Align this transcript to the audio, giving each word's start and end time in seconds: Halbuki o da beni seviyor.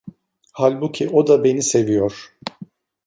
Halbuki 0.53 1.09
o 1.09 1.27
da 1.27 1.43
beni 1.43 1.63
seviyor. 1.63 2.31